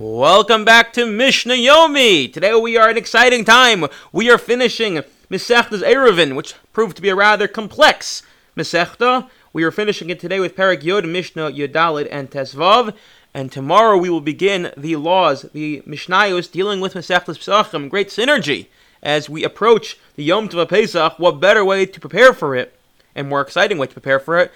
Welcome 0.00 0.64
back 0.64 0.94
to 0.94 1.04
Mishnah 1.04 1.56
Yomi. 1.56 2.32
Today 2.32 2.54
we 2.54 2.78
are 2.78 2.84
at 2.84 2.92
an 2.92 2.96
exciting 2.96 3.44
time. 3.44 3.84
We 4.12 4.30
are 4.30 4.38
finishing 4.38 5.02
Masechta's 5.30 5.82
Eruvin, 5.82 6.34
which 6.36 6.54
proved 6.72 6.96
to 6.96 7.02
be 7.02 7.10
a 7.10 7.14
rather 7.14 7.46
complex 7.46 8.22
Masechta. 8.56 9.28
We 9.52 9.62
are 9.62 9.70
finishing 9.70 10.08
it 10.08 10.18
today 10.18 10.40
with 10.40 10.56
Parak 10.56 10.82
Yod, 10.82 11.04
Mishnah 11.04 11.50
Yodalid, 11.50 12.08
and 12.10 12.30
Tesvav. 12.30 12.96
And 13.34 13.52
tomorrow 13.52 13.98
we 13.98 14.08
will 14.08 14.22
begin 14.22 14.72
the 14.74 14.96
laws, 14.96 15.42
the 15.52 15.82
Mishnayos, 15.82 16.50
dealing 16.50 16.80
with 16.80 16.94
Masechta's 16.94 17.36
Pesachim. 17.36 17.90
Great 17.90 18.08
synergy 18.08 18.68
as 19.02 19.28
we 19.28 19.44
approach 19.44 19.98
the 20.16 20.24
Yom 20.24 20.48
Tov 20.48 20.70
Pesach. 20.70 21.18
What 21.18 21.40
better 21.40 21.62
way 21.62 21.84
to 21.84 22.00
prepare 22.00 22.32
for 22.32 22.56
it, 22.56 22.74
and 23.14 23.28
more 23.28 23.42
exciting 23.42 23.76
way 23.76 23.88
to 23.88 23.92
prepare 23.92 24.18
for 24.18 24.38
it, 24.38 24.50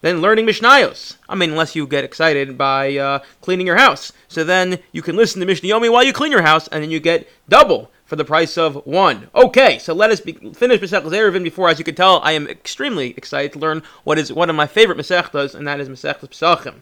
than 0.00 0.20
learning 0.20 0.46
Mishnayos. 0.46 1.16
I 1.28 1.34
mean, 1.34 1.50
unless 1.50 1.74
you 1.74 1.86
get 1.86 2.04
excited 2.04 2.56
by 2.56 2.96
uh, 2.96 3.20
cleaning 3.40 3.66
your 3.66 3.76
house. 3.76 4.12
So 4.28 4.44
then 4.44 4.78
you 4.92 5.02
can 5.02 5.16
listen 5.16 5.40
to 5.40 5.46
Mishnah 5.46 5.68
Yomi 5.68 5.92
while 5.92 6.04
you 6.04 6.12
clean 6.12 6.32
your 6.32 6.42
house, 6.42 6.68
and 6.68 6.82
then 6.82 6.90
you 6.90 7.00
get 7.00 7.28
double 7.48 7.90
for 8.04 8.16
the 8.16 8.24
price 8.24 8.58
of 8.58 8.86
one. 8.86 9.28
Okay, 9.34 9.78
so 9.78 9.94
let 9.94 10.10
us 10.10 10.20
be, 10.20 10.32
finish 10.32 10.80
Masechtas 10.80 11.12
Eruvin 11.12 11.44
before, 11.44 11.68
as 11.68 11.78
you 11.78 11.84
can 11.84 11.94
tell, 11.94 12.20
I 12.22 12.32
am 12.32 12.48
extremely 12.48 13.10
excited 13.10 13.52
to 13.52 13.58
learn 13.58 13.82
what 14.04 14.18
is 14.18 14.32
one 14.32 14.50
of 14.50 14.56
my 14.56 14.66
favorite 14.66 14.98
Masechtas, 14.98 15.54
and 15.54 15.66
that 15.66 15.80
is 15.80 15.88
Masechtas 15.88 16.30
Pesachim. 16.30 16.76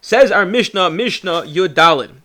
Says 0.00 0.32
our 0.32 0.46
Mishnah, 0.46 0.90
Mishnah 0.90 1.42
Yudalid. 1.42 2.16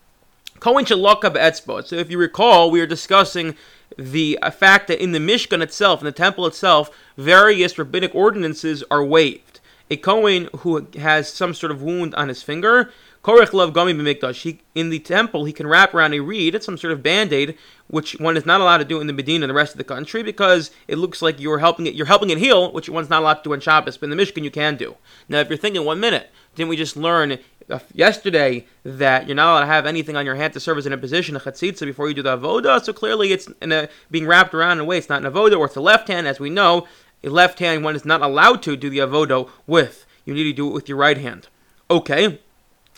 Kohen 0.59 0.85
Shalaka. 0.85 1.85
So 1.85 1.95
if 1.95 2.11
you 2.11 2.19
recall, 2.19 2.69
we 2.69 2.81
are 2.81 2.87
discussing 2.87 3.55
the 3.97 4.37
fact 4.53 4.87
that 4.87 5.01
in 5.01 5.11
the 5.11 5.19
Mishkan 5.19 5.61
itself, 5.61 6.01
in 6.01 6.05
the 6.05 6.11
temple 6.11 6.45
itself, 6.45 6.91
various 7.17 7.77
rabbinic 7.79 8.13
ordinances 8.13 8.83
are 8.91 9.03
waived 9.03 9.51
a 9.91 9.97
Kohen 9.97 10.49
who 10.59 10.87
has 10.97 11.31
some 11.31 11.53
sort 11.53 11.71
of 11.71 11.83
wound 11.83 12.15
on 12.15 12.29
his 12.29 12.41
finger, 12.41 12.91
Korech 13.23 13.53
Love 13.53 13.73
Gami 13.73 13.93
B'Mikdash, 13.93 14.57
in 14.73 14.89
the 14.89 14.99
temple, 14.99 15.43
he 15.45 15.53
can 15.53 15.67
wrap 15.67 15.93
around 15.93 16.13
a 16.13 16.21
reed, 16.21 16.55
it's 16.55 16.65
some 16.65 16.77
sort 16.77 16.93
of 16.93 17.03
band-aid, 17.03 17.55
which 17.87 18.13
one 18.13 18.37
is 18.37 18.45
not 18.45 18.61
allowed 18.61 18.77
to 18.77 18.85
do 18.85 19.01
in 19.01 19.07
the 19.07 19.13
Medina 19.13 19.43
and 19.43 19.49
the 19.49 19.53
rest 19.53 19.73
of 19.73 19.77
the 19.77 19.83
country 19.83 20.23
because 20.23 20.71
it 20.87 20.97
looks 20.97 21.21
like 21.21 21.39
you're 21.39 21.59
helping 21.59 21.85
it, 21.85 21.93
you're 21.93 22.07
helping 22.07 22.29
it 22.29 22.37
heal, 22.37 22.71
which 22.71 22.89
one's 22.89 23.09
not 23.09 23.21
allowed 23.21 23.35
to 23.35 23.43
do 23.43 23.53
on 23.53 23.59
Shabbos, 23.59 23.97
but 23.97 24.09
in 24.09 24.17
the 24.17 24.23
Mishkan 24.23 24.45
you 24.45 24.49
can 24.49 24.77
do. 24.77 24.95
Now, 25.27 25.39
if 25.39 25.49
you're 25.49 25.57
thinking, 25.57 25.83
one 25.83 25.99
minute, 25.99 26.31
didn't 26.55 26.69
we 26.69 26.77
just 26.77 26.95
learn 26.95 27.37
uh, 27.69 27.79
yesterday 27.93 28.65
that 28.83 29.27
you're 29.27 29.35
not 29.35 29.51
allowed 29.51 29.59
to 29.61 29.65
have 29.67 29.85
anything 29.85 30.15
on 30.15 30.25
your 30.25 30.35
hand 30.35 30.53
to 30.53 30.59
serve 30.59 30.77
as 30.77 30.85
an 30.85 30.93
imposition, 30.93 31.35
a 31.35 31.39
chatzitza, 31.39 31.85
before 31.85 32.07
you 32.07 32.13
do 32.13 32.23
the 32.23 32.37
avoda. 32.37 32.83
So 32.83 32.91
clearly, 32.91 33.31
it's 33.31 33.47
in 33.61 33.71
a, 33.71 33.87
being 34.09 34.25
wrapped 34.25 34.53
around 34.53 34.73
in 34.73 34.79
a 34.79 34.85
way. 34.85 34.97
It's 34.97 35.09
not 35.09 35.23
an 35.23 35.31
avoda, 35.31 35.57
or 35.57 35.65
it's 35.65 35.75
the 35.75 35.81
left 35.81 36.07
hand, 36.07 36.27
as 36.27 36.39
we 36.39 36.49
know. 36.49 36.87
A 37.23 37.29
left 37.29 37.59
hand 37.59 37.83
one 37.83 37.95
is 37.95 38.05
not 38.05 38.21
allowed 38.21 38.63
to 38.63 38.75
do 38.75 38.89
the 38.89 38.99
avodo 38.99 39.49
with 39.67 40.05
you 40.25 40.33
need 40.33 40.43
to 40.43 40.53
do 40.53 40.67
it 40.67 40.73
with 40.73 40.87
your 40.87 40.97
right 40.97 41.17
hand. 41.17 41.47
Okay. 41.89 42.39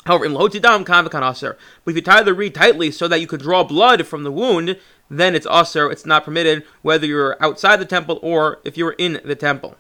However, 0.06 0.26
in 0.26 0.34
lotidam 0.34 0.86
kan 0.86 1.24
aser. 1.24 1.58
But 1.84 1.92
if 1.92 1.96
you 1.96 2.02
tie 2.02 2.24
the 2.24 2.34
reed 2.34 2.56
tightly 2.56 2.92
so 2.92 3.08
that 3.08 3.22
you 3.22 3.28
could 3.28 3.42
draw 3.42 3.64
blood 3.64 4.06
from 4.06 4.24
the 4.24 4.32
wound, 4.32 4.78
then 5.10 5.34
it's 5.34 5.48
aser. 5.48 5.90
It's 5.90 6.06
not 6.06 6.26
permitted 6.26 6.64
whether 6.82 7.06
you're 7.06 7.38
outside 7.40 7.78
the 7.78 7.86
temple 7.86 8.20
or 8.22 8.60
if 8.66 8.78
you're 8.78 8.96
in 8.98 9.22
the 9.24 9.36
temple. 9.36 9.78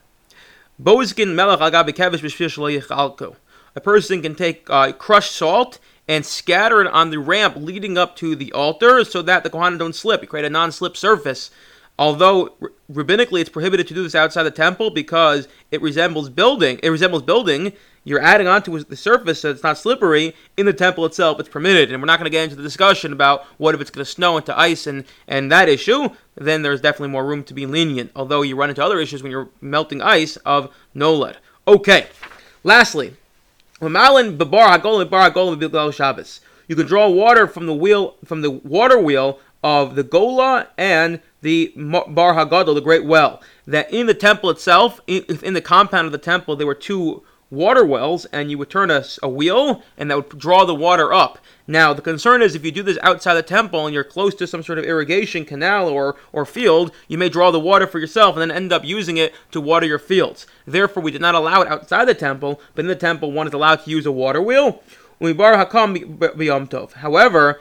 Bozkin 0.82 1.36
melech 1.36 1.60
agabi 1.60 3.36
A 3.76 3.82
person 3.82 4.22
can 4.22 4.36
take 4.36 4.70
uh, 4.70 4.92
crushed 4.94 5.34
salt 5.34 5.80
and 6.08 6.26
scatter 6.26 6.82
it 6.82 6.88
on 6.88 7.10
the 7.10 7.20
ramp 7.20 7.56
leading 7.58 7.98
up 7.98 8.16
to 8.18 8.36
the 8.36 8.52
altar 8.54 9.04
so 9.04 9.22
that 9.22 9.44
the 9.44 9.50
Kohanim 9.50 9.80
don't 9.80 9.96
slip. 9.96 10.22
You 10.22 10.28
create 10.28 10.46
a 10.46 10.50
non-slip 10.50 10.98
surface 10.98 11.52
Although 12.04 12.52
rabbinically 12.92 13.40
it's 13.40 13.50
prohibited 13.50 13.88
to 13.88 13.94
do 13.94 14.04
this 14.04 14.14
outside 14.14 14.44
the 14.44 14.52
temple 14.52 14.90
because 14.90 15.48
it 15.72 15.82
resembles 15.82 16.28
building, 16.28 16.78
it 16.84 16.90
resembles 16.90 17.22
building. 17.22 17.72
You're 18.04 18.22
adding 18.22 18.46
onto 18.46 18.78
the 18.78 18.98
surface 18.98 19.40
so 19.40 19.52
it's 19.52 19.64
not 19.64 19.78
slippery. 19.78 20.36
In 20.58 20.66
the 20.66 20.74
temple 20.74 21.06
itself, 21.06 21.40
it's 21.40 21.48
permitted, 21.48 21.94
and 21.94 22.02
we're 22.02 22.08
not 22.08 22.20
going 22.20 22.26
to 22.26 22.30
get 22.30 22.44
into 22.44 22.58
the 22.58 22.62
discussion 22.62 23.14
about 23.14 23.46
what 23.58 23.74
if 23.74 23.80
it's 23.80 23.90
going 23.90 24.04
to 24.04 24.12
snow 24.12 24.36
into 24.36 24.60
ice 24.60 24.86
and 24.86 25.06
and 25.30 25.50
that 25.50 25.70
issue. 25.70 26.10
Then 26.36 26.62
there's 26.62 26.82
definitely 26.82 27.08
more 27.08 27.26
room 27.26 27.42
to 27.46 27.54
be 27.54 27.66
lenient. 27.66 28.12
Although 28.18 28.42
you 28.42 28.58
run 28.58 28.68
into 28.68 28.84
other 28.84 29.00
issues 29.00 29.24
when 29.24 29.32
you're 29.32 29.48
melting 29.62 30.02
ice 30.02 30.36
of 30.46 30.76
nolad. 30.94 31.38
Okay. 31.66 32.08
Lastly. 32.66 33.16
You 33.80 33.90
can 36.76 36.86
draw 36.86 37.10
water 37.10 37.48
from 37.48 37.66
the 37.66 37.74
wheel 37.74 38.16
from 38.26 38.42
the 38.42 38.52
water 38.52 39.00
wheel 39.00 39.40
of 39.64 39.96
the 39.96 40.04
Gola 40.04 40.68
and 40.78 41.22
the 41.44 41.74
Bar 41.76 42.34
Hagadol, 42.34 42.74
the 42.74 42.82
great 42.82 43.06
well. 43.06 43.42
That 43.68 43.94
in 43.94 44.08
the 44.08 44.14
temple 44.14 44.50
itself, 44.50 45.02
in, 45.08 45.54
the 45.54 45.62
compound 45.62 46.06
of 46.06 46.12
the 46.12 46.18
temple, 46.18 46.56
there 46.56 46.66
were 46.66 46.74
two 46.74 47.22
water 47.52 47.86
wells, 47.86 48.26
and 48.26 48.50
you 48.50 48.58
would 48.58 48.70
turn 48.70 48.90
a, 48.90 49.04
a, 49.22 49.28
wheel, 49.30 49.84
and 49.98 50.10
that 50.10 50.16
would 50.16 50.40
draw 50.40 50.66
the 50.66 50.74
water 50.74 51.14
up. 51.14 51.38
Now, 51.68 51.94
the 51.94 52.02
concern 52.02 52.42
is 52.42 52.56
if 52.56 52.66
you 52.66 52.72
do 52.72 52.82
this 52.82 52.98
outside 53.04 53.36
the 53.36 53.44
temple 53.44 53.86
and 53.86 53.94
you're 53.94 54.04
close 54.04 54.34
to 54.36 54.48
some 54.48 54.64
sort 54.64 54.80
of 54.80 54.86
irrigation 54.86 55.46
canal 55.46 55.88
or, 55.88 56.16
or 56.32 56.46
field, 56.46 56.92
you 57.08 57.18
may 57.18 57.30
draw 57.30 57.52
the 57.52 57.60
water 57.60 57.88
for 57.88 58.00
yourself 58.00 58.36
and 58.36 58.42
then 58.42 58.52
end 58.52 58.74
up 58.74 58.84
using 58.84 59.18
it 59.18 59.34
to 59.52 59.62
water 59.62 59.86
your 59.86 60.00
fields. 60.00 60.48
Therefore, 60.66 61.04
we 61.04 61.12
did 61.12 61.22
not 61.22 61.36
allow 61.36 61.62
it 61.62 61.68
outside 61.68 62.06
the 62.06 62.16
temple, 62.16 62.60
but 62.74 62.86
in 62.86 62.90
the 62.90 62.96
temple, 62.96 63.32
one 63.32 63.48
is 63.48 63.54
allowed 63.54 63.84
to 63.84 63.92
use 63.92 64.06
a 64.06 64.12
water 64.12 64.42
wheel. 64.42 64.82
However, 66.96 67.60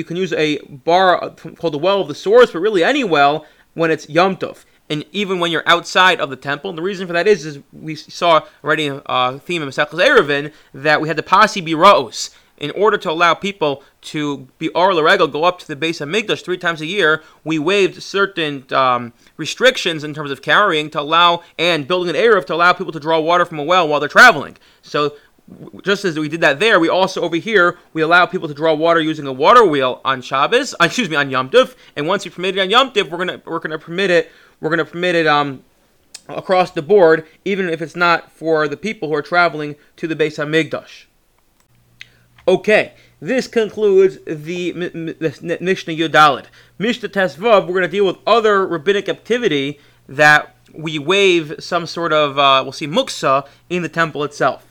you 0.00 0.04
can 0.04 0.16
use 0.16 0.32
a 0.32 0.58
bar 0.88 1.30
called 1.58 1.74
the 1.74 1.78
well 1.78 2.00
of 2.00 2.08
the 2.08 2.14
source, 2.14 2.50
but 2.52 2.60
really 2.60 2.82
any 2.82 3.04
well 3.04 3.44
when 3.74 3.90
it's 3.90 4.08
Yom 4.08 4.36
Tov. 4.36 4.64
And 4.88 5.04
even 5.12 5.38
when 5.38 5.52
you're 5.52 5.62
outside 5.66 6.20
of 6.20 6.30
the 6.30 6.36
temple, 6.36 6.70
and 6.70 6.78
the 6.78 6.82
reason 6.82 7.06
for 7.06 7.12
that 7.12 7.28
is, 7.28 7.46
is 7.46 7.60
we 7.72 7.94
saw 7.94 8.40
already 8.64 8.88
a 8.88 8.96
uh, 8.96 9.38
theme 9.38 9.62
in 9.62 9.68
Masechus 9.68 10.04
Eruvin 10.04 10.52
that 10.74 11.00
we 11.00 11.06
had 11.06 11.18
the 11.18 11.22
Pasi 11.22 11.60
Biraos. 11.62 12.34
In 12.56 12.72
order 12.72 12.98
to 12.98 13.10
allow 13.10 13.32
people 13.32 13.82
to 14.02 14.48
be 14.58 14.68
Or 14.70 14.92
go 14.92 15.44
up 15.44 15.58
to 15.60 15.66
the 15.66 15.76
base 15.76 16.02
of 16.02 16.10
Mikdash 16.10 16.44
three 16.44 16.58
times 16.58 16.82
a 16.82 16.86
year, 16.86 17.22
we 17.42 17.58
waived 17.58 18.02
certain 18.02 18.66
um, 18.70 19.14
restrictions 19.38 20.04
in 20.04 20.12
terms 20.12 20.30
of 20.30 20.42
carrying 20.42 20.90
to 20.90 21.00
allow, 21.00 21.42
and 21.58 21.88
building 21.88 22.14
an 22.14 22.20
Eruv 22.20 22.44
to 22.46 22.54
allow 22.54 22.74
people 22.74 22.92
to 22.92 23.00
draw 23.00 23.18
water 23.18 23.46
from 23.46 23.58
a 23.58 23.64
well 23.64 23.88
while 23.88 23.98
they're 23.98 24.10
traveling. 24.10 24.58
So 24.82 25.14
just 25.82 26.04
as 26.04 26.18
we 26.18 26.28
did 26.28 26.40
that 26.40 26.60
there, 26.60 26.78
we 26.78 26.88
also 26.88 27.22
over 27.22 27.36
here 27.36 27.78
we 27.92 28.02
allow 28.02 28.26
people 28.26 28.48
to 28.48 28.54
draw 28.54 28.74
water 28.74 29.00
using 29.00 29.26
a 29.26 29.32
water 29.32 29.64
wheel 29.64 30.00
on 30.04 30.22
Shabbos. 30.22 30.74
Excuse 30.80 31.08
me, 31.08 31.16
on 31.16 31.30
Yom 31.30 31.50
Tov. 31.50 31.74
And 31.96 32.06
once 32.06 32.24
we 32.24 32.30
permit 32.30 32.56
it 32.56 32.60
on 32.60 32.70
Yom 32.70 32.92
Tov, 32.92 33.10
we're 33.10 33.18
gonna 33.18 33.42
we're 33.44 33.58
gonna 33.58 33.78
permit 33.78 34.10
it. 34.10 34.30
We're 34.60 34.70
gonna 34.70 34.84
permit 34.84 35.14
it 35.14 35.26
um 35.26 35.64
across 36.28 36.70
the 36.70 36.82
board, 36.82 37.26
even 37.44 37.68
if 37.68 37.82
it's 37.82 37.96
not 37.96 38.30
for 38.30 38.68
the 38.68 38.76
people 38.76 39.08
who 39.08 39.14
are 39.14 39.22
traveling 39.22 39.76
to 39.96 40.06
the 40.06 40.14
base 40.14 40.38
Beis 40.38 40.70
Hamikdash. 40.70 41.04
Okay, 42.46 42.94
this 43.20 43.46
concludes 43.46 44.18
the, 44.24 44.72
Mishnah 44.72 45.94
Yudalid. 45.94 46.46
Mishnah 46.78 47.08
Tesvav, 47.08 47.66
we're 47.66 47.80
to 47.80 47.88
deal 47.88 48.06
with 48.06 48.16
other 48.26 48.66
rabbinic 48.66 49.08
activity 49.08 49.78
that 50.08 50.56
we 50.72 50.98
waive 50.98 51.56
some 51.58 51.86
sort 51.86 52.12
of, 52.12 52.38
uh, 52.38 52.60
we'll 52.64 52.72
see, 52.72 52.86
muksa 52.86 53.46
in 53.68 53.82
the 53.82 53.88
temple 53.88 54.24
itself 54.24 54.69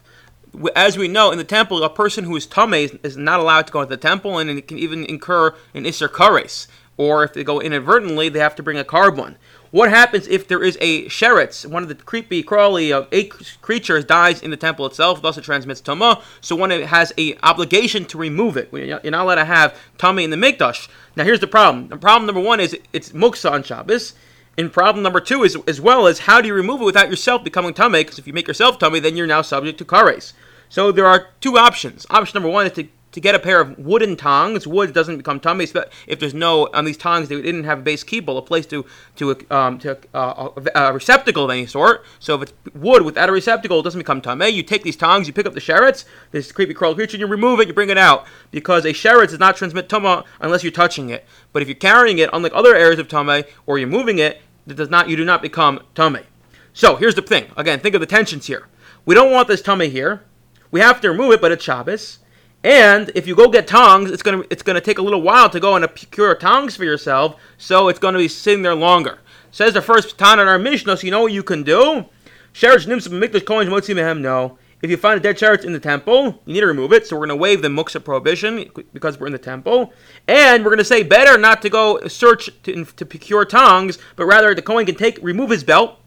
as 0.76 0.98
we 0.98 1.08
know 1.08 1.32
in 1.32 1.38
the 1.38 1.44
temple, 1.44 1.84
a 1.84 1.90
person 1.90 2.24
who 2.24 2.36
is 2.36 2.46
tame 2.46 2.74
is, 2.74 3.18
not 3.18 3.40
allowed 3.40 3.68
to 3.68 3.74
go 3.74 3.82
into 3.82 3.90
the 3.90 3.98
temple, 3.98 4.38
and 4.38 4.50
it 4.50 4.68
can 4.68 4.78
even 4.78 5.06
incur 5.06 5.56
an 5.74 5.86
iser 5.86 6.10
kares. 6.10 6.68
Or 6.98 7.24
if 7.24 7.34
they 7.34 7.44
go 7.44 7.62
inadvertently, 7.62 8.28
they 8.28 8.40
have 8.40 8.56
to 8.56 8.64
bring 8.64 8.78
a 8.78 8.84
korban. 8.84 9.36
What 9.72 9.90
happens 9.90 10.28
if 10.28 10.48
there 10.48 10.64
is 10.64 10.78
a 10.82 11.06
sheretz, 11.06 11.66
one 11.66 11.84
of 11.84 11.90
the 11.90 11.96
creepy, 11.96 12.42
crawly 12.42 12.92
uh, 12.92 13.02
of 13.02 13.08
eight 13.12 13.58
creatures, 13.62 14.04
dies 14.04 14.42
in 14.42 14.50
the 14.50 14.58
temple 14.58 14.86
itself? 14.88 15.22
Thus, 15.22 15.38
it 15.38 15.44
transmits 15.44 15.80
tama. 15.80 16.24
So 16.42 16.56
one 16.56 16.72
has 16.72 17.14
a 17.18 17.38
obligation 17.44 18.06
to 18.06 18.18
remove 18.18 18.58
it. 18.58 18.70
You're 18.74 19.12
not 19.12 19.24
allowed 19.26 19.36
to 19.36 19.46
have 19.46 19.78
tama 20.00 20.22
in 20.24 20.31
the 20.31 20.38
mikdash. 20.38 20.90
Now, 21.16 21.24
here's 21.24 21.40
the 21.40 21.48
problem. 21.48 21.88
The 21.88 21.98
problem 21.98 22.26
number 22.26 22.42
one 22.42 22.60
is 22.60 22.76
it's 22.94 23.12
muksa 23.12 23.52
on 23.52 23.64
Shabbos. 23.64 24.14
And 24.58 24.74
problem 24.74 25.04
number 25.04 25.20
two 25.20 25.44
is 25.44 25.58
as 25.68 25.80
well 25.80 26.08
as 26.08 26.20
how 26.20 26.42
do 26.42 26.48
you 26.48 26.54
remove 26.54 26.82
it 26.82 26.86
without 26.86 27.10
yourself 27.10 27.44
becoming 27.44 27.74
tameh? 27.74 28.02
Because 28.02 28.20
if 28.20 28.28
you 28.28 28.34
make 28.34 28.48
yourself 28.48 28.78
tameh, 28.78 29.02
then 29.02 29.16
you're 29.16 29.28
now 29.28 29.42
subject 29.42 29.78
to 29.78 29.86
kares. 29.86 30.34
So 30.68 30.92
there 30.92 31.06
are 31.06 31.30
two 31.42 31.58
options. 31.58 32.06
Option 32.10 32.38
number 32.38 32.50
one 32.50 32.68
is 32.68 32.74
to, 32.74 32.88
to 33.12 33.20
get 33.20 33.36
a 33.36 33.40
pair 33.40 33.59
of 33.59 33.78
wooden 33.78 34.16
tongs. 34.16 34.68
Wood 34.68 34.94
doesn't 34.94 35.18
become 35.18 35.39
tameh 35.39 35.72
But 35.74 35.92
if 36.07 36.19
there's 36.19 36.33
no 36.33 36.68
on 36.74 36.86
these 36.86 36.98
tongs 36.98 37.30
they 37.30 37.42
didn't 37.42 37.63
have 37.63 37.80
a 37.80 37.81
base 37.81 38.04
keeble, 38.04 38.38
a 38.38 38.42
place 38.42 38.66
to 38.68 38.86
to 39.18 39.36
um, 39.51 39.80
to 39.80 39.98
uh, 40.13 40.50
a, 40.75 40.94
receptacle 40.94 41.45
of 41.45 41.51
any 41.51 41.66
sort. 41.66 42.04
So 42.19 42.36
if 42.36 42.44
it's 42.44 42.54
wood 42.74 43.04
without 43.04 43.30
a 43.30 43.31
receptacle, 43.31 43.80
it 43.80 43.83
doesn't 43.83 44.00
become 44.00 44.22
tameh. 44.22 44.51
You 44.51 44.63
take 44.63 44.83
these 44.83 44.98
tongs, 44.98 45.28
you 45.28 45.33
pick 45.33 45.45
up 45.45 45.54
the 45.54 45.60
sherets, 45.60 46.06
this 46.31 46.51
creepy 46.51 46.74
crawl 46.74 46.95
creature, 46.95 47.16
and 47.16 47.22
you 47.22 47.28
remove 47.28 47.60
it, 47.60 47.68
you 47.68 47.74
bring 47.74 47.89
it 47.89 47.98
out 47.98 48.25
because 48.51 48.86
a 48.86 48.94
sheret 48.94 49.30
does 49.30 49.39
not 49.39 49.56
transmit 49.56 49.89
tumma 49.89 50.24
unless 50.39 50.63
you're 50.63 50.72
touching 50.72 51.10
it. 51.10 51.25
But 51.54 51.62
if 51.62 51.68
you're 51.68 51.75
carrying 51.75 52.19
it, 52.19 52.30
unlike 52.33 52.54
other 52.54 52.75
areas 52.75 53.00
of 53.00 53.07
tummy, 53.07 53.44
or 53.66 53.80
you're 53.80 53.88
moving 53.88 54.19
it, 54.19 54.42
that 54.68 54.75
does 54.75 54.89
not 54.89 55.10
you 55.10 55.16
do 55.16 55.25
not 55.25 55.42
become 55.42 55.81
tameh. 55.95 56.25
So 56.74 56.95
here's 56.95 57.16
the 57.16 57.22
thing. 57.22 57.51
Again, 57.57 57.80
think 57.80 57.95
of 57.95 58.01
the 58.01 58.07
tensions 58.07 58.45
here. 58.45 58.68
We 59.06 59.16
don't 59.16 59.31
want 59.31 59.48
this 59.48 59.62
tummy 59.62 59.89
here. 59.89 60.24
We 60.72 60.80
have 60.81 61.01
to 61.01 61.10
remove 61.10 61.33
it, 61.33 61.42
but 61.42 61.51
it's 61.51 61.63
Shabbos. 61.63 62.19
And 62.63 63.09
if 63.15 63.25
you 63.25 63.35
go 63.35 63.47
get 63.50 63.67
tongs, 63.67 64.11
it's 64.11 64.21
gonna 64.21 64.44
it's 64.50 64.63
gonna 64.63 64.81
take 64.81 64.97
a 64.97 65.01
little 65.01 65.21
while 65.21 65.50
to 65.50 65.59
go 65.59 65.75
and 65.75 65.85
procure 65.88 66.35
tongs 66.35 66.75
for 66.75 66.83
yourself, 66.83 67.39
so 67.57 67.88
it's 67.88 68.00
gonna 68.00 68.17
be 68.17 68.27
sitting 68.27 68.63
there 68.63 68.75
longer. 68.75 69.19
Says 69.51 69.73
the 69.73 69.81
first 69.81 70.17
Tan 70.17 70.39
in 70.39 70.47
our 70.47 70.59
Mishnah, 70.59 70.97
so 70.97 71.06
you 71.06 71.11
know 71.11 71.21
what 71.21 71.31
you 71.31 71.41
can 71.41 71.63
do? 71.63 72.06
Sherish 72.53 72.85
nimsim 72.85 73.17
mikdash 73.17 73.45
kohen 73.45 73.69
motzi 73.69 73.95
mehem 73.95 74.19
no. 74.19 74.57
if 74.81 74.89
you 74.89 74.97
find 74.97 75.17
a 75.17 75.23
dead 75.23 75.38
sheretz 75.38 75.63
in 75.63 75.71
the 75.71 75.79
temple, 75.79 76.41
you 76.45 76.53
need 76.53 76.59
to 76.59 76.67
remove 76.67 76.91
it. 76.91 77.07
So 77.07 77.17
we're 77.17 77.27
to 77.27 77.35
waive 77.35 77.61
the 77.61 77.69
muksa 77.69 78.03
prohibition 78.03 78.69
because 78.94 79.19
we're 79.19 79.27
in 79.27 79.33
the 79.33 79.39
temple. 79.39 79.94
And 80.27 80.65
we're 80.65 80.75
to 80.75 80.83
say 80.83 81.03
better 81.03 81.38
not 81.38 81.61
to 81.61 81.69
go 81.69 82.06
search 82.07 82.50
to, 82.63 82.83
to 82.83 83.06
procure 83.06 83.45
tongs, 83.45 83.97
but 84.15 84.25
rather 84.25 84.53
the 84.53 84.61
Kohen 84.61 84.85
can 84.85 84.95
take, 84.95 85.19
remove 85.21 85.50
his 85.50 85.63
belt 85.63 85.97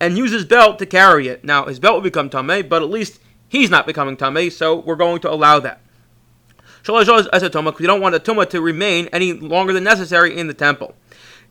and 0.00 0.16
use 0.16 0.32
his 0.32 0.44
belt 0.44 0.78
to 0.78 0.86
carry 0.86 1.28
it. 1.28 1.44
Now, 1.44 1.66
his 1.66 1.78
belt 1.78 1.94
will 1.94 2.02
become 2.02 2.30
tameh, 2.30 2.68
but 2.68 2.82
at 2.82 2.88
least 2.88 3.20
he's 3.48 3.70
not 3.70 3.86
becoming 3.86 4.16
tameh, 4.16 4.50
so 4.50 4.78
we're 4.78 4.96
going 4.96 5.20
to 5.20 5.30
allow 5.30 5.60
that. 5.60 5.80
We 6.86 7.86
don't 7.86 8.00
want 8.00 8.12
the 8.12 8.20
tumah 8.20 8.48
to 8.50 8.60
remain 8.60 9.08
any 9.12 9.32
longer 9.32 9.72
than 9.72 9.84
necessary 9.84 10.36
in 10.36 10.46
the 10.46 10.54
temple. 10.54 10.94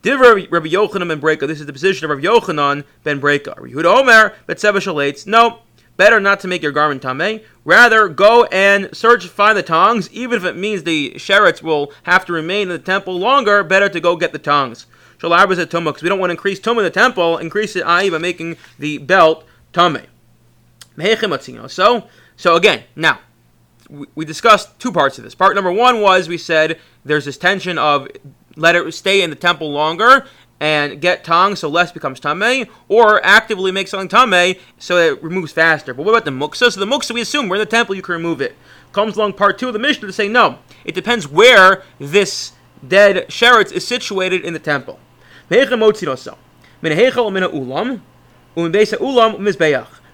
Div 0.01 0.19
Rabbi 0.19 0.69
Yochanan 0.69 1.07
ben 1.09 1.19
Beroka. 1.19 1.45
This 1.45 1.59
is 1.59 1.65
the 1.65 1.73
position 1.73 2.05
of 2.05 2.11
Rabbi 2.11 2.25
Yochanan 2.25 2.85
ben 3.03 3.19
Beroka. 3.19 3.57
Yehuda 3.57 3.99
Omer 3.99 4.33
Betseva 4.47 4.77
Shalates. 4.77 5.27
No, 5.27 5.59
better 5.97 6.19
not 6.19 6.39
to 6.39 6.47
make 6.47 6.63
your 6.63 6.71
garment 6.71 7.03
tameh. 7.03 7.43
Rather, 7.65 8.07
go 8.07 8.45
and 8.45 8.95
search, 8.95 9.27
find 9.27 9.57
the 9.57 9.63
tongs, 9.63 10.09
even 10.11 10.37
if 10.37 10.45
it 10.45 10.55
means 10.55 10.83
the 10.83 11.11
sherets 11.15 11.61
will 11.61 11.91
have 12.03 12.25
to 12.25 12.33
remain 12.33 12.63
in 12.63 12.69
the 12.69 12.79
temple 12.79 13.19
longer. 13.19 13.61
Better 13.61 13.89
to 13.89 13.99
go 13.99 14.15
get 14.15 14.31
the 14.31 14.39
tongs. 14.39 14.85
Shalab 15.17 15.51
is 15.51 15.59
a 15.59 15.67
tumah 15.67 15.87
because 15.87 16.01
we 16.03 16.09
don't 16.09 16.19
want 16.19 16.29
to 16.29 16.35
increase 16.35 16.61
tumah 16.61 16.77
in 16.77 16.85
the 16.85 16.89
temple. 16.89 17.37
Increase 17.37 17.75
it, 17.75 17.83
i.e., 17.83 18.09
by 18.09 18.17
making 18.17 18.55
the 18.79 18.99
belt 18.99 19.45
tameh. 19.73 20.05
So, 21.69 22.07
so 22.37 22.55
again, 22.55 22.83
now 22.95 23.19
we 23.89 24.25
discussed 24.25 24.79
two 24.79 24.91
parts 24.91 25.17
of 25.17 25.23
this. 25.23 25.35
Part 25.35 25.55
number 25.55 25.71
one 25.71 26.01
was 26.01 26.29
we 26.29 26.37
said 26.37 26.79
there's 27.03 27.25
this 27.25 27.37
tension 27.37 27.77
of 27.77 28.07
let 28.55 28.75
it 28.75 28.93
stay 28.93 29.21
in 29.21 29.29
the 29.29 29.35
temple 29.35 29.71
longer 29.71 30.25
and 30.59 30.99
get 30.99 31.23
tong 31.23 31.55
so 31.55 31.69
less 31.69 31.91
becomes 31.91 32.19
tame, 32.19 32.67
or 32.87 33.23
actively 33.25 33.71
make 33.71 33.87
something 33.87 34.09
tame 34.09 34.55
so 34.77 34.97
it 34.97 35.23
removes 35.23 35.51
faster. 35.53 35.93
But 35.93 36.05
what 36.05 36.11
about 36.11 36.25
the 36.25 36.31
muksa? 36.31 36.71
So 36.71 36.79
the 36.79 36.85
muksa 36.85 37.11
we 37.11 37.21
assume 37.21 37.47
we're 37.47 37.55
in 37.55 37.61
the 37.61 37.65
temple, 37.65 37.95
you 37.95 38.01
can 38.01 38.13
remove 38.13 38.41
it. 38.41 38.55
Comes 38.91 39.15
along 39.15 39.33
part 39.33 39.57
two 39.57 39.67
of 39.67 39.73
the 39.73 39.79
Mishnah 39.79 40.07
to 40.07 40.13
say 40.13 40.27
no. 40.27 40.59
It 40.83 40.95
depends 40.95 41.27
where 41.27 41.83
this 41.99 42.53
dead 42.85 43.27
sheretz 43.29 43.71
is 43.71 43.87
situated 43.87 44.43
in 44.43 44.53
the 44.53 44.59
temple. 44.59 44.99
Um, 45.51 45.81
um 45.81 45.93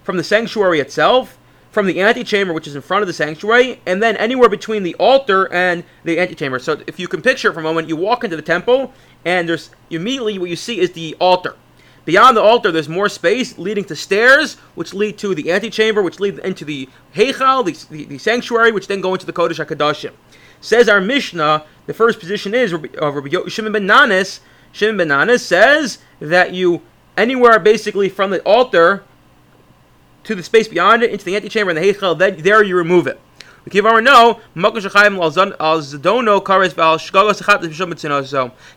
From 0.03 0.17
the 0.17 0.23
sanctuary 0.23 0.79
itself, 0.79 1.37
from 1.75 1.87
the 1.87 1.99
antechamber, 1.99 2.53
which 2.53 2.67
is 2.67 2.75
in 2.77 2.81
front 2.81 3.01
of 3.01 3.07
the 3.07 3.11
sanctuary, 3.11 3.81
and 3.85 4.01
then 4.01 4.15
anywhere 4.15 4.47
between 4.47 4.83
the 4.83 4.95
altar 4.95 5.51
and 5.51 5.83
the 6.05 6.17
antechamber. 6.17 6.57
So 6.57 6.81
if 6.87 7.01
you 7.01 7.09
can 7.09 7.21
picture 7.21 7.51
for 7.51 7.59
a 7.59 7.63
moment, 7.63 7.89
you 7.89 7.97
walk 7.97 8.23
into 8.23 8.37
the 8.37 8.41
temple, 8.41 8.93
and 9.25 9.49
there's 9.49 9.71
immediately 9.89 10.39
what 10.39 10.49
you 10.49 10.55
see 10.55 10.79
is 10.79 10.93
the 10.93 11.17
altar. 11.19 11.57
Beyond 12.05 12.37
the 12.37 12.41
altar, 12.41 12.71
there's 12.71 12.87
more 12.87 13.09
space 13.09 13.57
leading 13.57 13.83
to 13.85 13.95
stairs, 13.97 14.55
which 14.75 14.93
lead 14.93 15.17
to 15.17 15.35
the 15.35 15.51
antechamber, 15.51 16.01
which 16.01 16.21
lead 16.21 16.39
into 16.39 16.63
the 16.63 16.87
heichal, 17.13 17.65
the, 17.65 17.93
the, 17.93 18.05
the, 18.05 18.17
sanctuary, 18.19 18.71
which 18.71 18.87
then 18.87 19.01
go 19.01 19.13
into 19.13 19.25
the 19.25 19.33
Kodesh 19.33 19.63
HaKadoshim. 19.63 20.13
Says 20.61 20.87
our 20.87 21.01
Mishnah, 21.01 21.65
the 21.87 21.93
first 21.93 22.21
position 22.21 22.53
is 22.53 22.71
of 22.71 22.83
Rabbi 22.83 23.35
uh, 23.35 23.49
Shimon 23.49 23.73
ben 23.73 23.85
Nanis. 23.85 24.39
Shimon 24.71 24.95
ben 24.95 25.09
Nanis 25.09 25.41
says 25.41 25.97
that 26.21 26.53
you, 26.53 26.83
anywhere 27.17 27.59
basically 27.59 28.07
from 28.07 28.29
the 28.29 28.41
altar 28.43 29.03
to 30.25 30.35
the 30.35 30.43
space 30.43 30.67
beyond 30.67 31.03
it, 31.03 31.11
into 31.11 31.25
the 31.25 31.35
antechamber 31.35 31.71
and 31.71 31.77
the 31.77 31.93
heichal, 31.93 32.17
then 32.17 32.41
there 32.41 32.63
you 32.63 32.75
remove 32.75 33.07
it. 33.07 33.19
Give 33.67 33.85
our 33.85 33.99
no, 33.99 34.41
so 34.53 34.71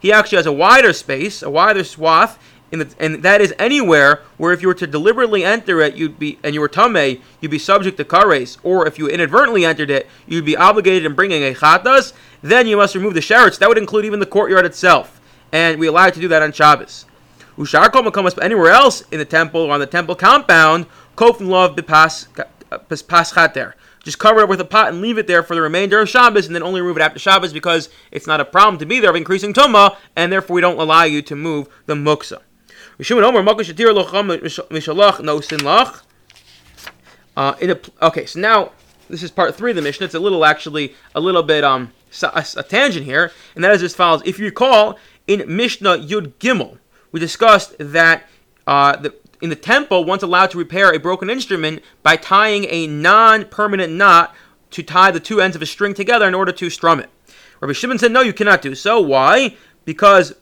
he 0.01 0.13
actually 0.13 0.37
has 0.37 0.47
a 0.47 0.53
wider 0.53 0.93
space, 0.95 1.43
a 1.43 1.51
wider 1.51 1.85
swath, 1.85 2.39
the, 2.71 2.95
and 2.99 3.23
that 3.23 3.41
is 3.41 3.55
anywhere 3.59 4.23
where 4.37 4.53
if 4.53 4.63
you 4.63 4.69
were 4.69 4.75
to 4.75 4.87
deliberately 4.87 5.45
enter 5.45 5.81
it, 5.81 5.95
you'd 5.95 6.19
be 6.19 6.39
and 6.43 6.55
you 6.55 6.61
were 6.61 6.69
tame, 6.69 7.21
you'd 7.41 7.51
be 7.51 7.59
subject 7.59 7.97
to 7.99 8.05
kares, 8.05 8.59
or 8.63 8.87
if 8.87 8.99
you 8.99 9.09
inadvertently 9.09 9.65
entered 9.65 9.91
it, 9.91 10.07
you'd 10.27 10.45
be 10.45 10.57
obligated 10.57 11.05
in 11.05 11.15
bringing 11.15 11.43
a 11.43 11.55
chatas. 11.55 12.13
Then 12.43 12.67
you 12.67 12.77
must 12.77 12.95
remove 12.95 13.15
the 13.15 13.21
sheretz. 13.21 13.59
That 13.59 13.69
would 13.69 13.79
include 13.79 14.05
even 14.05 14.21
the 14.21 14.27
courtyard 14.27 14.67
itself, 14.67 15.21
and 15.53 15.79
we 15.79 15.87
allow 15.87 16.07
you 16.07 16.13
to 16.13 16.21
do 16.21 16.29
that 16.29 16.43
on 16.43 16.53
Shabbos. 16.53 17.07
Ushar 17.59 17.91
kol 17.91 18.43
anywhere 18.43 18.71
else 18.71 19.03
in 19.11 19.19
the 19.19 19.25
temple 19.25 19.63
or 19.63 19.73
on 19.73 19.81
the 19.81 19.87
temple 19.87 20.15
compound, 20.15 20.87
Kofin 21.19 21.49
love 21.49 21.75
bipas 21.75 22.29
there. 23.53 23.75
Just 24.05 24.21
cover 24.21 24.41
it 24.41 24.49
with 24.49 24.61
a 24.61 24.65
pot 24.65 24.89
and 24.89 25.01
leave 25.01 25.19
it 25.19 25.27
there 25.27 25.43
for 25.43 25.57
the 25.57 25.61
remainder 25.61 25.99
of 25.99 26.09
Shabbos, 26.09 26.47
and 26.47 26.55
then 26.55 26.63
only 26.63 26.81
remove 26.81 26.99
it 26.99 27.03
after 27.03 27.19
Shabbos 27.19 27.53
because 27.53 27.89
it's 28.13 28.29
not 28.29 28.41
a 28.41 28.45
problem 28.45 28.79
to 28.79 28.87
be 28.87 29.01
there 29.01 29.11
of 29.11 29.17
increasing 29.17 29.53
tuma, 29.53 29.97
and 30.15 30.31
therefore 30.33 30.55
we 30.55 30.61
don't 30.61 30.79
allow 30.79 31.03
you 31.03 31.21
to 31.23 31.35
move 31.35 31.69
the 31.87 31.95
muksa. 31.95 32.39
Uh, 37.37 37.55
in 37.61 37.71
a, 37.71 37.81
okay, 38.01 38.25
so 38.25 38.39
now 38.39 38.71
this 39.11 39.25
is 39.25 39.33
part 39.33 39.57
three 39.57 39.73
of 39.73 39.77
the 39.77 39.83
mission. 39.83 40.05
It's 40.05 40.15
a 40.15 40.21
little 40.21 40.45
actually 40.45 40.95
a 41.17 41.21
little 41.21 41.43
bit 41.43 41.65
um 41.65 41.91
a, 42.23 42.47
a 42.57 42.63
tangent 42.63 43.05
here, 43.05 43.33
and 43.57 43.65
that 43.65 43.73
is 43.73 43.83
as 43.83 43.93
follows. 43.93 44.23
If 44.25 44.39
you 44.39 44.45
recall 44.45 44.97
in 45.27 45.45
Mishnah 45.49 45.99
Yud 45.99 46.35
Gimel, 46.39 46.79
we 47.11 47.19
discussed 47.19 47.75
that 47.81 48.29
uh, 48.69 48.95
the, 48.97 49.15
in 49.41 49.51
the 49.51 49.57
temple, 49.57 50.05
once 50.05 50.23
allowed 50.23 50.51
to 50.51 50.59
repair 50.59 50.93
a 50.93 50.99
broken 50.99 51.31
instrument 51.31 51.83
by 52.03 52.17
tying 52.17 52.67
a 52.69 52.87
non-permanent 52.87 53.93
knot 53.93 54.35
to 54.71 54.83
tie 54.83 55.11
the 55.11 55.21
two 55.21 55.41
ends 55.41 55.57
of 55.57 55.63
a 55.63 55.67
string 55.67 55.95
together 55.95 56.27
in 56.27 56.35
order 56.35 56.53
to 56.53 56.71
strum 56.71 57.01
it. 57.01 57.09
Rabbi 57.61 57.73
Shimon 57.73 57.99
said, 57.99 58.13
no, 58.13 58.21
you 58.21 58.33
cannot 58.33 58.63
do 58.63 58.75
so. 58.75 59.01
Why? 59.01 59.57
Because, 59.85 60.35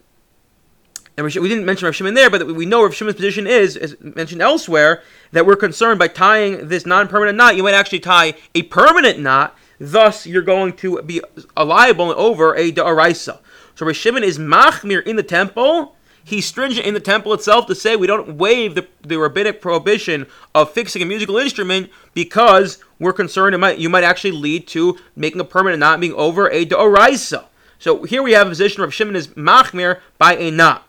and 1.17 1.25
we 1.25 1.49
didn't 1.49 1.65
mention 1.65 1.87
Rabbi 1.87 1.95
Shimon 1.95 2.15
there, 2.15 2.31
but 2.31 2.47
we 2.55 2.67
know 2.67 2.83
Rabbi 2.83 2.95
Shimon's 2.95 3.17
position 3.17 3.47
is, 3.47 3.77
as 3.77 3.97
mentioned 4.01 4.43
elsewhere, 4.43 5.03
that 5.33 5.47
we're 5.47 5.57
concerned 5.57 5.99
by 5.99 6.09
tying 6.09 6.69
this 6.69 6.85
non-permanent 6.85 7.37
knot, 7.37 7.57
you 7.57 7.63
might 7.63 7.75
actually 7.75 8.01
tie 8.01 8.35
a 8.55 8.63
permanent 8.65 9.19
knot, 9.19 9.57
thus 9.79 10.27
you're 10.27 10.43
going 10.43 10.73
to 10.75 11.03
be 11.03 11.21
liable 11.57 12.13
over 12.17 12.55
a 12.55 12.73
da'araisa. 12.73 13.39
So 13.75 13.87
Rabbi 13.87 13.93
Shimon 13.93 14.25
is 14.25 14.39
machmir 14.39 15.03
in 15.07 15.17
the 15.17 15.23
temple, 15.23 15.96
he's 16.27 16.45
stringent 16.45 16.87
in 16.87 16.93
the 16.93 17.01
temple 17.01 17.33
itself 17.33 17.67
to 17.67 17.75
say 17.75 17.95
we 17.95 18.07
don't 18.07 18.37
waive 18.37 18.75
the, 18.75 18.87
the 19.03 19.17
rabbinic 19.17 19.61
prohibition 19.61 20.27
of 20.55 20.71
fixing 20.71 21.01
a 21.01 21.07
musical 21.07 21.39
instrument 21.39 21.89
because 22.15 22.83
we're 22.99 23.13
concerned 23.13 23.55
it 23.55 23.59
might 23.59 23.79
you 23.79 23.89
might 23.89 24.05
actually 24.05 24.33
lead 24.33 24.67
to 24.67 24.99
making 25.15 25.41
a 25.41 25.45
permanent 25.45 25.81
knot 25.81 26.01
being 26.01 26.13
over 26.15 26.51
a 26.51 26.67
doraisa. 26.67 27.45
So 27.79 28.03
here 28.03 28.23
we 28.23 28.33
have 28.33 28.49
a 28.49 28.51
position 28.51 28.83
of 28.83 28.93
Shimon 28.93 29.17
is 29.17 29.29
machmir 29.29 30.01
by 30.19 30.37
a 30.37 30.51
knot. 30.51 30.87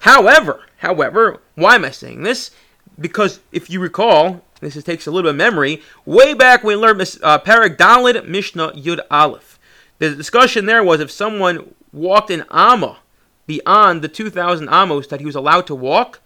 However, 0.00 0.64
however, 0.78 1.40
why 1.54 1.74
am 1.74 1.84
I 1.84 1.90
saying 1.90 2.22
this? 2.22 2.50
Because 2.98 3.40
if 3.52 3.68
you 3.68 3.80
recall, 3.80 4.42
this 4.60 4.74
is, 4.74 4.84
takes 4.84 5.06
a 5.06 5.10
little 5.10 5.28
bit 5.28 5.34
of 5.34 5.36
memory. 5.36 5.82
Way 6.04 6.34
back 6.34 6.64
when 6.64 6.76
we 6.76 6.82
learned 6.82 7.00
uh, 7.22 7.38
Parak 7.40 7.76
Dalid 7.76 8.26
Mishnah 8.26 8.72
Yud 8.72 9.00
Aleph, 9.10 9.58
the 9.98 10.14
discussion 10.14 10.66
there 10.66 10.82
was 10.82 11.00
if 11.00 11.10
someone 11.10 11.74
walked 11.92 12.30
in 12.30 12.44
Amma 12.50 12.98
beyond 13.48 14.02
the 14.02 14.08
2,000 14.08 14.68
amos 14.68 15.08
that 15.08 15.18
he 15.18 15.26
was 15.26 15.34
allowed 15.34 15.66
to 15.66 15.74
walk, 15.74 16.20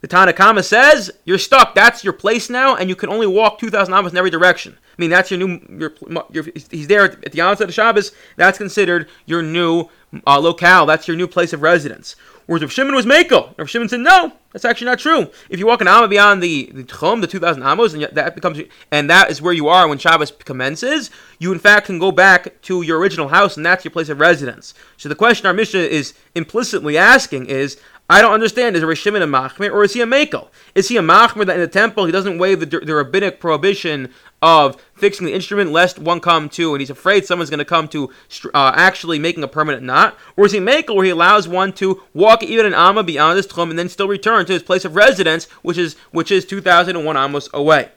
the 0.00 0.08
Tanakama 0.08 0.64
says 0.64 1.10
you're 1.24 1.38
stuck. 1.38 1.74
That's 1.74 2.04
your 2.04 2.12
place 2.12 2.48
now, 2.48 2.76
and 2.76 2.88
you 2.88 2.96
can 2.96 3.10
only 3.10 3.26
walk 3.26 3.58
2,000 3.58 3.92
amos 3.92 4.12
in 4.12 4.16
every 4.16 4.30
direction. 4.30 4.78
I 4.78 5.02
mean, 5.02 5.10
that's 5.10 5.30
your 5.30 5.38
new. 5.38 5.60
Your, 5.68 5.92
your 6.30 6.44
he's 6.70 6.86
there 6.86 7.04
at 7.04 7.32
the 7.32 7.40
onset 7.40 7.68
of 7.68 7.74
Shabbos. 7.74 8.12
That's 8.36 8.58
considered 8.58 9.08
your 9.26 9.42
new 9.42 9.88
uh, 10.26 10.38
locale. 10.38 10.86
That's 10.86 11.08
your 11.08 11.16
new 11.16 11.28
place 11.28 11.52
of 11.52 11.62
residence. 11.62 12.16
Whereas 12.46 12.62
if 12.62 12.72
Shimon 12.72 12.94
was 12.94 13.04
Mako, 13.04 13.54
if 13.58 13.68
Shimon 13.68 13.90
said 13.90 14.00
no, 14.00 14.32
that's 14.52 14.64
actually 14.64 14.86
not 14.86 14.98
true. 14.98 15.30
If 15.50 15.58
you 15.58 15.66
walk 15.66 15.82
an 15.82 15.88
amma 15.88 16.08
beyond 16.08 16.42
the 16.42 16.70
the 16.72 16.82
Tchum, 16.82 17.20
the 17.20 17.26
2,000 17.26 17.62
amos, 17.62 17.92
and 17.92 18.04
that 18.04 18.34
becomes 18.34 18.58
and 18.90 19.10
that 19.10 19.30
is 19.30 19.42
where 19.42 19.52
you 19.52 19.68
are 19.68 19.86
when 19.86 19.98
Shabbos 19.98 20.30
commences, 20.30 21.10
you 21.38 21.52
in 21.52 21.58
fact 21.58 21.86
can 21.86 21.98
go 21.98 22.10
back 22.10 22.60
to 22.62 22.80
your 22.80 22.98
original 22.98 23.28
house, 23.28 23.58
and 23.58 23.66
that's 23.66 23.84
your 23.84 23.92
place 23.92 24.08
of 24.08 24.18
residence. 24.18 24.72
So 24.96 25.10
the 25.10 25.14
question 25.14 25.46
our 25.46 25.52
Mishnah 25.52 25.80
is 25.80 26.14
implicitly 26.34 26.96
asking 26.96 27.46
is, 27.46 27.78
I 28.10 28.22
don't 28.22 28.32
understand. 28.32 28.74
Is 28.74 28.98
Shimon 28.98 29.20
a 29.20 29.26
machmir 29.26 29.70
or 29.70 29.84
is 29.84 29.92
he 29.92 30.00
a 30.00 30.06
makel? 30.06 30.48
Is 30.74 30.88
he 30.88 30.96
a 30.96 31.02
machmir 31.02 31.44
that 31.44 31.56
in 31.56 31.60
the 31.60 31.68
temple 31.68 32.06
he 32.06 32.12
doesn't 32.12 32.38
waive 32.38 32.60
the, 32.60 32.80
the 32.80 32.94
rabbinic 32.94 33.38
prohibition 33.38 34.12
of 34.40 34.80
fixing 34.94 35.26
the 35.26 35.34
instrument 35.34 35.72
lest 35.72 35.98
one 35.98 36.20
come 36.20 36.48
to 36.48 36.72
and 36.72 36.80
he's 36.80 36.88
afraid 36.88 37.26
someone's 37.26 37.50
going 37.50 37.58
to 37.58 37.66
come 37.66 37.86
to 37.88 38.08
uh, 38.54 38.72
actually 38.74 39.18
making 39.18 39.42
a 39.42 39.48
permanent 39.48 39.82
knot? 39.82 40.16
Or 40.36 40.46
is 40.46 40.52
he 40.52 40.58
makel 40.58 40.94
where 40.94 41.04
he 41.04 41.10
allows 41.10 41.46
one 41.46 41.72
to 41.74 42.02
walk 42.14 42.42
even 42.42 42.64
an 42.64 42.74
amma 42.74 43.02
beyond 43.02 43.36
his 43.36 43.46
tchum 43.46 43.68
and 43.68 43.78
then 43.78 43.90
still 43.90 44.08
return 44.08 44.46
to 44.46 44.54
his 44.54 44.62
place 44.62 44.86
of 44.86 44.96
residence, 44.96 45.44
which 45.62 45.76
is 45.76 45.96
which 46.10 46.30
is 46.30 46.46
2,001 46.46 47.16
amos 47.16 47.50
away? 47.52 47.90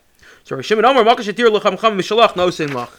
So 0.43 0.61
Shimon 0.61 0.83
Omer 0.83 1.03
Makashatir 1.03 1.49
L'chamcham 1.51 1.97
Mishalach 1.97 2.35
No 2.35 2.49
Sin 2.49 2.69
Lach. 2.71 2.89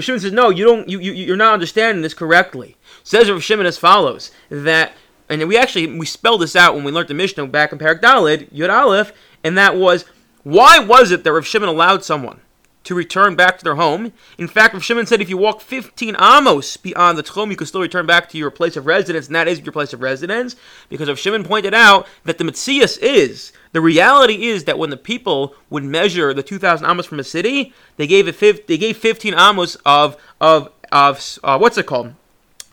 Shimon 0.00 0.20
says, 0.20 0.32
no, 0.32 0.48
you 0.48 0.64
don't, 0.64 0.88
you, 0.88 1.00
you, 1.00 1.12
you're 1.12 1.36
not 1.36 1.52
understanding 1.52 2.00
this 2.00 2.14
correctly. 2.14 2.76
Says 3.04 3.30
Rav 3.30 3.42
Shimon 3.42 3.66
as 3.66 3.76
follows, 3.76 4.30
that 4.48 4.92
and 5.40 5.48
we 5.48 5.56
actually 5.56 5.86
we 5.98 6.06
spelled 6.06 6.42
this 6.42 6.56
out 6.56 6.74
when 6.74 6.84
we 6.84 6.92
learned 6.92 7.08
the 7.08 7.14
Mishnah 7.14 7.46
back 7.46 7.72
in 7.72 7.78
Parak 7.78 8.00
Dalid 8.00 8.50
Yud 8.52 8.70
Aleph, 8.70 9.12
and 9.42 9.56
that 9.56 9.76
was 9.76 10.04
why 10.42 10.78
was 10.78 11.10
it 11.10 11.24
that 11.24 11.32
Rav 11.32 11.46
Shimon 11.46 11.68
allowed 11.68 12.04
someone 12.04 12.40
to 12.84 12.94
return 12.94 13.36
back 13.36 13.58
to 13.58 13.64
their 13.64 13.76
home. 13.76 14.12
In 14.38 14.48
fact, 14.48 14.74
Rav 14.74 14.82
Shimon 14.82 15.06
said 15.06 15.20
if 15.20 15.30
you 15.30 15.36
walk 15.36 15.60
15 15.60 16.16
amos 16.18 16.76
beyond 16.76 17.16
the 17.16 17.22
Tchum, 17.22 17.50
you 17.50 17.56
can 17.56 17.66
still 17.66 17.80
return 17.80 18.06
back 18.06 18.28
to 18.30 18.38
your 18.38 18.50
place 18.50 18.76
of 18.76 18.86
residence, 18.86 19.26
and 19.26 19.36
that 19.36 19.48
is 19.48 19.60
your 19.60 19.72
place 19.72 19.92
of 19.92 20.02
residence, 20.02 20.56
because 20.88 21.08
Rav 21.08 21.18
Shimon 21.18 21.44
pointed 21.44 21.74
out 21.74 22.06
that 22.24 22.38
the 22.38 22.44
Metzias 22.44 22.98
is, 23.00 23.52
the 23.72 23.80
reality 23.80 24.46
is 24.46 24.64
that 24.64 24.78
when 24.78 24.90
the 24.90 24.96
people 24.96 25.54
would 25.70 25.84
measure 25.84 26.34
the 26.34 26.42
2,000 26.42 26.84
amos 26.84 27.06
from 27.06 27.20
a 27.20 27.24
city, 27.24 27.72
they 27.96 28.06
gave 28.06 28.26
it, 28.28 28.66
they 28.66 28.78
gave 28.78 28.96
15 28.96 29.34
amos 29.34 29.76
of, 29.86 30.16
of, 30.40 30.70
of 30.90 31.38
uh, 31.44 31.58
what's 31.58 31.78
it 31.78 31.86
called? 31.86 32.14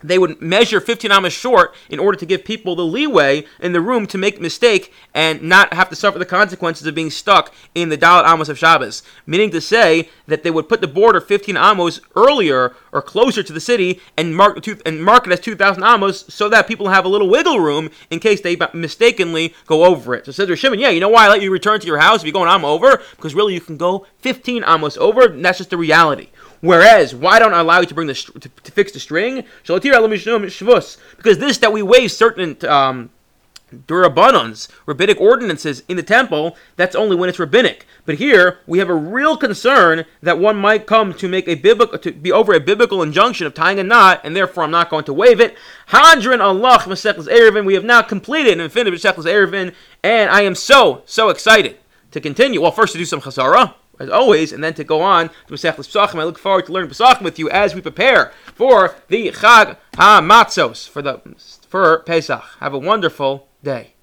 They 0.04 0.18
would 0.18 0.42
measure 0.42 0.80
15 0.80 1.12
amas 1.12 1.34
short 1.34 1.74
in 1.90 2.00
order 2.00 2.18
to 2.18 2.26
give 2.26 2.44
people 2.44 2.76
the 2.76 2.86
leeway 2.86 3.46
in 3.60 3.74
the 3.74 3.82
room 3.82 4.08
to 4.08 4.18
make 4.18 4.40
mistake 4.40 4.94
and 5.14 5.42
not 5.42 5.74
have 5.74 5.90
to 5.90 5.96
suffer 5.96 6.20
the 6.20 6.26
consequences 6.26 6.86
of 6.88 6.96
being 6.96 7.10
stuck 7.10 7.54
in 7.76 7.90
the 7.90 7.98
Dalit 7.98 8.32
Amos 8.32 8.50
of 8.50 8.58
Shabbos. 8.58 9.04
Meaning 9.26 9.52
to 9.52 9.62
say 9.62 10.10
that 10.28 10.44
they 10.44 10.52
would 10.52 10.70
put 10.70 10.82
the 10.82 10.88
border 10.88 11.20
15 11.20 11.58
amos 11.58 12.00
earlier 12.16 12.76
or 12.92 13.02
closer 13.02 13.44
to 13.44 13.54
the 13.54 13.60
city 13.60 14.00
and 14.18 14.36
mark, 14.36 14.66
and 14.86 15.04
mark 15.04 15.28
it 15.28 15.34
as 15.34 15.40
2,000 15.40 15.84
amos 15.84 16.26
so 16.34 16.50
that 16.50 16.68
people 16.68 16.90
have 16.90 17.06
a 17.06 17.10
little 17.10 17.30
wiggle 17.30 17.60
room 17.60 17.90
in 18.10 18.20
case 18.20 18.42
they 18.42 18.58
mistakenly 18.74 19.54
go 19.66 19.86
over 19.86 20.16
it. 20.16 20.26
So 20.26 20.32
says 20.32 20.60
Shimon, 20.60 20.80
yeah, 20.80 20.90
you 20.90 21.00
know 21.00 21.10
why 21.10 21.26
I 21.26 21.30
let 21.30 21.42
you 21.42 21.52
return 21.52 21.80
to 21.80 21.88
your 21.88 22.00
house 22.00 22.22
if 22.22 22.26
you 22.26 22.34
go 22.34 22.44
an 22.44 22.50
am 22.50 22.66
over? 22.66 23.02
Because 23.16 23.36
really 23.36 23.54
you 23.54 23.62
can 23.62 23.78
go 23.78 24.06
15 24.20 24.64
amos 24.66 24.98
over, 24.98 25.26
and 25.26 25.44
that's 25.44 25.58
just 25.58 25.70
the 25.70 25.78
reality. 25.78 26.30
Whereas, 26.62 27.16
why 27.16 27.40
don't 27.40 27.54
I 27.54 27.60
allow 27.60 27.80
you 27.80 27.86
to 27.86 27.94
bring 27.94 28.08
the 28.08 28.14
to, 28.14 28.50
to 28.50 28.72
fix 28.72 28.92
the 28.92 29.00
string? 29.00 29.46
Because 29.66 31.38
this 31.38 31.58
that 31.60 31.72
we 31.72 31.82
waive 31.82 32.12
certain 32.12 32.58
um, 32.68 33.10
durabonons, 33.74 34.68
rabbinic 34.86 35.20
ordinances 35.22 35.84
in 35.88 35.96
the 35.96 36.04
temple, 36.04 36.58
that's 36.76 36.96
only 36.96 37.16
when 37.16 37.30
it's 37.30 37.40
rabbinic. 37.40 37.86
But 38.06 38.16
here 38.16 38.60
we 38.68 38.80
have 38.80 38.90
a 38.90 38.96
real 38.96 39.38
concern 39.38 40.06
that 40.22 40.40
one 40.40 40.58
might 40.58 40.88
come 40.88 41.14
to 41.14 41.30
make 41.30 41.48
a 41.48 41.56
biblical 41.56 41.98
to 42.00 42.12
be 42.12 42.32
over 42.32 42.54
a 42.54 42.60
biblical 42.60 43.04
injunction 43.04 43.48
of 43.48 43.54
tying 43.54 43.80
a 43.80 43.84
knot, 43.84 44.22
and 44.24 44.36
therefore 44.36 44.64
I'm 44.64 44.72
not 44.72 44.90
going 44.90 45.06
to 45.06 45.14
waive 45.14 45.40
it. 45.40 45.56
Hadran 45.90 46.40
Alach. 46.40 47.66
We 47.66 47.74
have 47.74 47.86
now 47.86 48.02
completed 48.02 48.60
and 48.60 48.72
finished 48.72 49.06
Masechus 49.06 49.26
Eruvin, 49.26 49.74
and 50.04 50.30
I 50.30 50.42
am 50.42 50.56
so 50.56 51.04
so 51.06 51.30
excited 51.30 51.78
to 52.12 52.20
continue. 52.20 52.62
Well, 52.62 52.72
first 52.72 52.94
to 52.94 52.98
do 52.98 53.06
some 53.06 53.22
chasara 53.22 53.76
as 54.00 54.10
always, 54.10 54.52
and 54.52 54.64
then 54.64 54.74
to 54.76 54.84
go 54.84 55.02
on 55.02 55.30
to 55.30 55.54
Masechtas 55.54 55.90
Pesachim. 55.90 56.20
I 56.20 56.24
look 56.24 56.40
forward 56.40 56.66
to 56.66 56.72
learning 56.72 56.92
Pesachim 56.92 57.22
with 57.22 57.38
you 57.38 57.50
as 57.50 57.76
we 57.76 57.82
prepare 57.82 58.32
for 58.56 58.96
the 59.10 59.32
Chag 59.32 59.78
HaMatzos, 59.94 60.90
for, 60.90 61.02
the, 61.02 61.22
for 61.68 62.00
Pesach. 62.00 62.44
Have 62.60 62.74
a 62.74 62.80
wonderful 62.80 63.48
day. 63.64 63.94